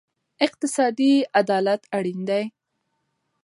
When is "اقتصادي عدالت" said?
0.45-1.81